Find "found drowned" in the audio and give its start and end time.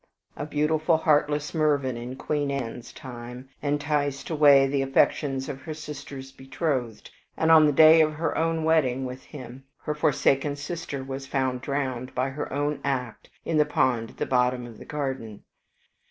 11.27-12.15